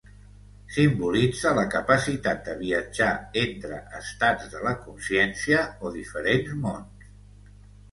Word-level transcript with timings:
Simbolitza 0.77 1.51
la 1.59 1.65
capacitat 1.73 2.41
de 2.47 2.55
viatjar 2.63 3.11
entre 3.43 3.79
estats 4.01 4.49
de 4.55 4.65
la 4.71 4.75
consciència 4.89 5.63
o 5.91 5.95
diferents 6.01 6.59
mons. 6.67 7.09